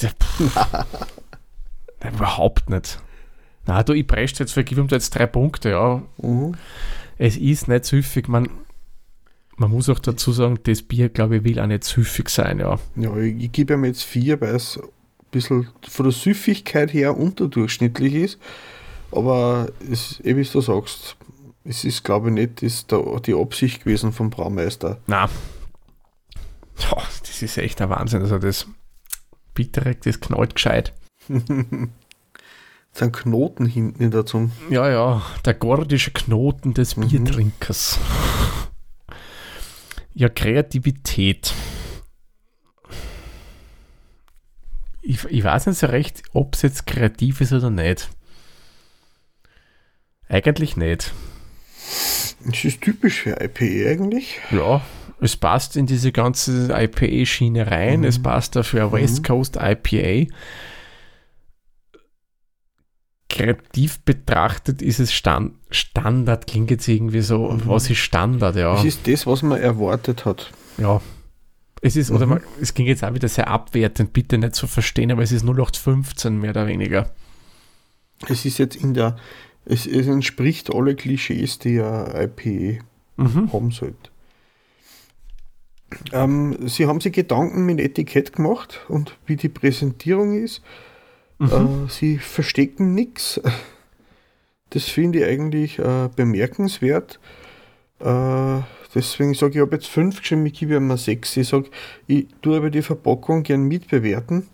[2.00, 2.98] Nein, überhaupt nicht.
[3.66, 6.02] Na, du, ich presche jetzt, vergib ihm da jetzt drei Punkte, ja.
[6.16, 6.54] Mhm.
[7.18, 8.28] Es ist nicht süffig.
[8.28, 8.48] Man,
[9.56, 12.78] man muss auch dazu sagen, das Bier, glaube ich, will auch nicht süffig sein, ja.
[12.96, 14.88] Ja, ich, ich gebe ihm jetzt vier, weil es ein
[15.30, 18.38] bisschen von der Süffigkeit her unterdurchschnittlich ist.
[19.12, 21.16] Aber es, eh wie du sagst,
[21.64, 24.98] es ist, glaube ich, nicht das der, die Absicht gewesen vom Braumeister.
[25.06, 25.28] Na,
[26.78, 28.22] ja, das ist echt ein Wahnsinn.
[28.22, 28.66] Also das
[29.54, 30.92] Bittere, das knallt gescheit.
[31.28, 31.38] Es
[32.98, 34.50] sind Knoten hinten in der Zunge.
[34.68, 37.08] Ja, ja, der gordische Knoten des Mhm.
[37.08, 38.00] Biertrinkers.
[40.14, 41.52] Ja, Kreativität.
[45.02, 48.08] Ich, ich weiß nicht so recht, ob es jetzt kreativ ist oder nicht.
[50.28, 51.12] Eigentlich nicht.
[52.50, 54.40] Es ist typisch für IPA eigentlich.
[54.50, 54.82] Ja,
[55.20, 58.00] es passt in diese ganze IPA-Schiene rein.
[58.00, 58.06] Mhm.
[58.06, 60.32] Es passt dafür West Coast IPA.
[63.34, 67.50] Kreativ betrachtet ist es Stand Standard, klingt jetzt irgendwie so.
[67.50, 67.62] Mhm.
[67.66, 68.54] Was ist Standard?
[68.56, 68.74] Ja.
[68.78, 70.52] Es ist das, was man erwartet hat.
[70.78, 71.00] Ja.
[71.80, 72.32] Es ist, oder Mhm.
[72.34, 75.44] man, es ging jetzt auch wieder sehr abwertend, bitte nicht zu verstehen, aber es ist
[75.44, 77.10] 0815 mehr oder weniger.
[78.28, 79.16] Es ist jetzt in der,
[79.64, 82.82] es, es entspricht alle Klischees, die ja IPA
[83.16, 83.52] Mhm.
[83.52, 84.10] haben sollte.
[86.12, 90.62] Ähm, sie haben sich Gedanken mit Etikett gemacht und wie die Präsentierung ist.
[91.38, 91.86] Mhm.
[91.86, 93.40] Äh, sie verstecken nichts.
[94.70, 97.20] Das finde ich eigentlich äh, bemerkenswert.
[98.00, 98.60] Äh,
[98.94, 101.36] deswegen sage ich, ich habe jetzt fünf geschrieben, ich gebe ihm mal sechs.
[101.36, 101.66] Ich sage,
[102.06, 104.48] ich tue aber die Verpackung gern mitbewerten.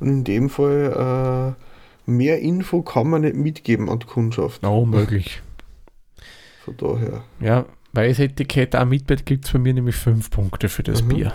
[0.00, 1.56] Und in dem Fall
[2.06, 4.64] äh, mehr Info kann man nicht mitgeben an die Kundschaft.
[4.64, 5.42] Oh, möglich.
[6.64, 7.24] Von daher.
[7.40, 11.02] Ja, weil das Etikett auch mitbett gibt es bei mir nämlich fünf Punkte für das
[11.02, 11.08] Mhm.
[11.08, 11.32] Bier.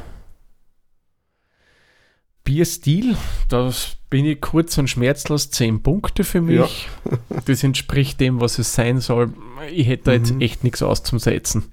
[2.43, 3.15] Bierstil,
[3.49, 6.87] das bin ich kurz und schmerzlos 10 Punkte für mich.
[7.45, 9.33] das entspricht dem, was es sein soll.
[9.71, 10.41] Ich hätte da jetzt Mhm.
[10.41, 11.71] echt nichts auszusetzen.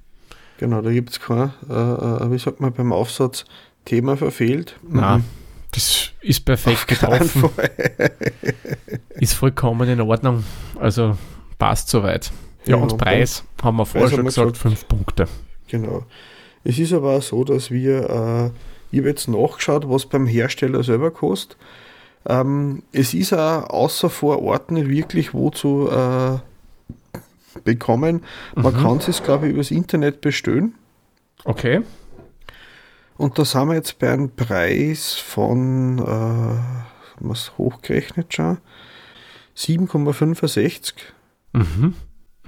[0.59, 3.45] Genau, da gibt es kein, äh, äh, wie sagt man beim Aufsatz,
[3.85, 4.77] Thema verfehlt.
[4.89, 5.25] Na, Mhm.
[5.73, 7.49] das ist perfekt Auf getroffen.
[9.19, 10.45] Ist vollkommen in Ordnung.
[10.79, 11.17] Also
[11.59, 12.31] passt soweit.
[12.67, 14.57] Ja, Ja, und Preis haben wir vorher Preis schon gesagt.
[14.59, 15.27] 5 Punkte.
[15.69, 16.05] Genau.
[16.65, 18.51] Es ist aber auch so, dass wir, äh,
[18.91, 21.57] ich habe jetzt nachgeschaut, was beim Hersteller selber kostet.
[22.27, 26.39] Ähm, es ist auch außer vor Ort nicht wirklich wo zu äh,
[27.65, 28.23] bekommen.
[28.55, 28.79] Man Mhm.
[28.79, 30.75] kann es, glaube ich, übers Internet bestellen.
[31.45, 31.81] Okay.
[33.17, 36.59] Und da sind wir jetzt bei einem Preis von, äh,
[37.21, 38.59] was hochgerechnet schon,
[39.57, 40.95] 7,65.
[41.53, 41.95] Mhm.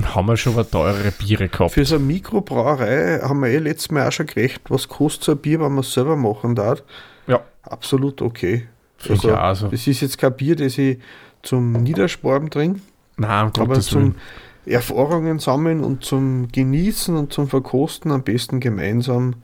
[0.02, 1.72] Haben wir schon mal teurere Biere gehabt.
[1.72, 5.32] Für so eine Mikrobrauerei haben wir eh letztes Mal auch schon gerechnet, was kostet so
[5.32, 6.82] ein Bier, wenn man es selber machen darf.
[7.26, 7.42] Ja.
[7.62, 8.68] Absolut okay.
[8.96, 9.68] Finde ich auch so.
[9.68, 10.98] Das ist jetzt kein Bier, das ich
[11.42, 12.80] zum Niedersparen trinke,
[13.16, 14.16] Nein, um aber zum Willen.
[14.64, 19.34] Erfahrungen sammeln und zum Genießen und zum Verkosten am besten gemeinsam.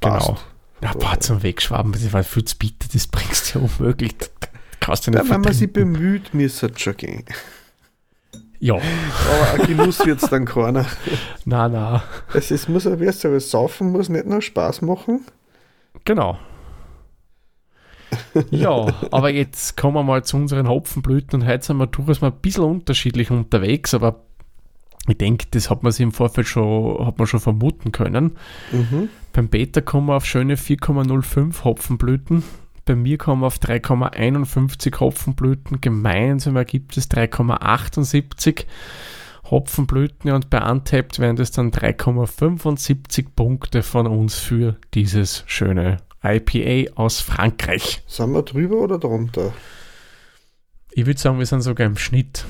[0.00, 0.28] passt.
[0.28, 0.38] Genau.
[0.82, 4.14] Ja, boah, zum Wegschwaben, das war viel zu bitter, das bringst du ja unmöglich.
[4.80, 7.24] Kannst du nicht Ja, wenn man sich bemüht, müsste es schon gehen.
[8.62, 10.86] Ja, Aber ein Genuss wird es dann keiner.
[11.44, 12.00] nein, nein.
[12.32, 15.26] Es, es muss weißt du, aber Saufen muss nicht nur Spaß machen.
[16.04, 16.38] Genau.
[18.52, 22.28] Ja, aber jetzt kommen wir mal zu unseren Hopfenblüten und heute sind wir durchaus mal
[22.28, 24.20] ein bisschen unterschiedlich unterwegs, aber
[25.08, 28.36] ich denke, das hat man sich im Vorfeld schon, hat man schon vermuten können.
[28.70, 29.08] Mhm.
[29.32, 32.44] Beim Beta kommen wir auf schöne 4,05 Hopfenblüten.
[32.84, 35.80] Bei mir kommen auf 3,51 Hopfenblüten.
[35.80, 38.64] Gemeinsam ergibt es 3,78
[39.44, 46.92] Hopfenblüten und bei Untapped wären das dann 3,75 Punkte von uns für dieses schöne IPA
[46.94, 48.02] aus Frankreich.
[48.06, 49.52] Sind wir drüber oder drunter?
[50.92, 52.44] Ich würde sagen, wir sind sogar im Schnitt.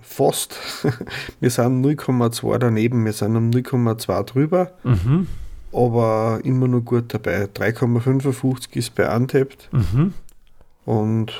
[0.00, 0.56] Fast.
[1.40, 5.26] Wir sind 0,2 daneben, wir sind um 0,2 drüber, Mhm.
[5.72, 7.44] Aber immer nur gut dabei.
[7.44, 10.14] 3,55 ist bei Untapped Mhm.
[10.84, 11.32] und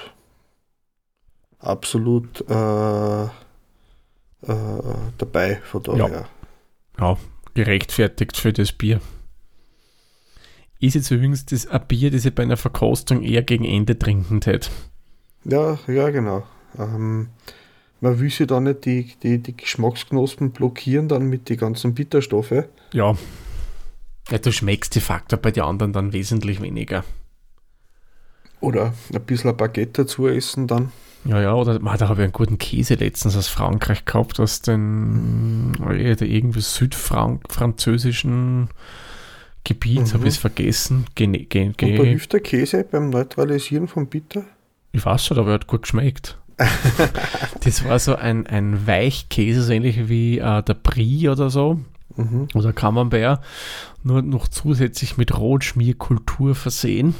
[1.58, 3.28] absolut äh, äh,
[5.18, 6.08] dabei von daher.
[6.10, 6.28] Ja.
[7.00, 7.16] Ja,
[7.54, 9.00] gerechtfertigt für das Bier.
[10.80, 14.40] Ist jetzt übrigens das ein Bier, das ich bei einer Verkostung eher gegen Ende trinken
[14.44, 14.70] hätte.
[15.44, 16.44] Ja, ja, genau.
[16.78, 17.30] Ähm,
[18.00, 22.64] man will sich da nicht die, die, die Geschmacksknospen blockieren dann mit den ganzen Bitterstoffe.
[22.92, 23.16] Ja.
[24.30, 24.38] Ja.
[24.38, 27.04] Du schmeckst de facto bei den anderen dann wesentlich weniger.
[28.60, 30.92] Oder ein bisschen ein Baguette dazu essen dann.
[31.24, 34.62] Ja, ja, oder man, da habe ich einen guten Käse letztens aus Frankreich gehabt, aus
[34.62, 38.68] den äh, irgendwie südfranzösischen
[39.64, 40.12] Gebiet, Mhm.
[40.14, 41.06] habe ich es vergessen.
[41.14, 44.44] Ge, ge, Und da hilft der Käse beim Neutralisieren von Bitter.
[44.92, 46.38] ich weiß schon, aber er hat gut geschmeckt.
[47.64, 51.80] das war so ein, ein Weichkäse, so ähnlich wie äh, der Brie oder so,
[52.18, 52.48] Mhm.
[52.54, 53.40] oder Camembert,
[54.02, 57.14] nur noch zusätzlich mit Rotschmierkultur versehen.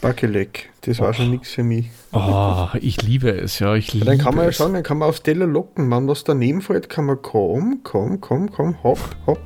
[0.00, 1.12] Bakelek, das war Oh.
[1.12, 1.90] schon nichts für mich.
[2.12, 4.96] Oh, ich liebe es, ja, ich Ja, liebe dann kann man ja schauen, dann kann
[4.98, 5.90] man aufs Teller locken.
[5.90, 9.40] Wenn was daneben fällt, kann man komm, komm, komm, komm, hopp, hopp.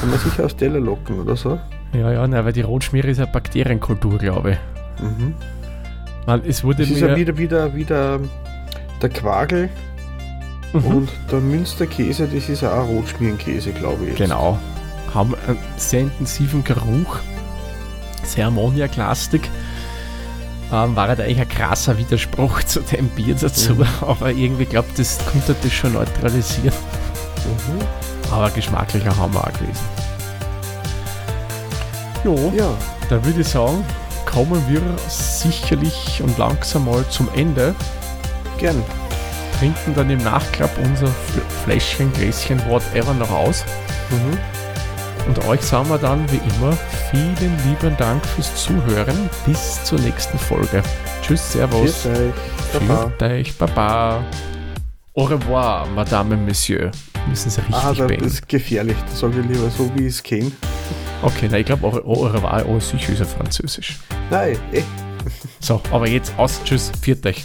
[0.00, 1.58] Kann man sicher aufs Teller locken oder so.
[1.92, 5.02] Ja, ja, nein, weil die Rotschmiere ist eine Bakterienkultur, glaube ich.
[5.02, 5.34] Mhm.
[6.26, 8.20] Man, es wurde Das ist ja wieder, wieder, wieder
[9.02, 9.68] der Quagel
[10.84, 10.96] Mhm.
[10.96, 14.08] und der Münsterkäse, das ist auch ein Rotschmierenkäse, glaube ich.
[14.10, 14.18] jetzt.
[14.18, 14.58] Genau.
[15.14, 17.18] Haben einen sehr intensiven Geruch,
[18.24, 19.42] sehr ammoniaklastig.
[20.72, 23.86] Ähm, war halt eigentlich ein krasser Widerspruch zu dem Bier dazu, Mhm.
[24.00, 26.72] aber irgendwie glaube das konnte das schon neutralisieren.
[27.44, 28.32] Mhm.
[28.32, 29.86] Aber geschmacklicher Hammer auch gewesen.
[32.24, 32.70] Jo, Ja,
[33.08, 33.84] da würde ich sagen,
[34.24, 37.74] kommen wir sicherlich und langsam mal zum Ende.
[38.58, 38.82] gern.
[39.58, 43.64] Trinken dann im Nachklapp unser Fl- Fläschchen, Gläschen, whatever noch aus.
[44.10, 44.38] Mhm.
[45.28, 46.76] Und euch sagen wir dann wie immer
[47.10, 49.28] vielen lieben Dank fürs Zuhören.
[49.44, 50.82] Bis zur nächsten Folge.
[51.22, 52.04] Tschüss, Servus.
[52.04, 52.86] Grüß euch.
[52.86, 53.12] Baba.
[53.26, 54.24] Euch, Baba.
[55.14, 56.90] Au revoir, Madame Monsieur.
[57.28, 58.26] Müssen Sie richtig Ah, da, das beenden.
[58.26, 58.96] ist gefährlich.
[59.10, 60.52] Das sage ich lieber so, wie es kenne.
[61.22, 63.98] Okay, na, ich glaube, au au revoir, au sicher ist ja französisch.
[64.30, 64.82] Nein, eh.
[65.58, 66.60] So, aber jetzt aus.
[66.64, 67.44] Tschüss, viert euch.